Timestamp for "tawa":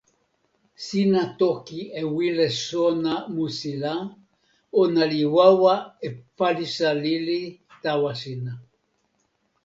7.83-8.11